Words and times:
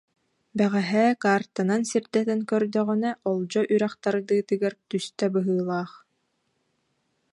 Бэҕэһээ 0.57 1.07
картанан 1.23 1.81
сирдэтэн 1.89 2.41
көрдөҕүнэ 2.49 3.11
Олдьо 3.29 3.61
үрэх 3.75 3.93
тардыытыгар 4.03 4.73
түстэ 4.89 5.25
быһыылаах 5.33 5.91